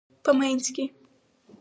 په 0.23 0.31
مینځ 0.39 0.65
کې 0.75 0.85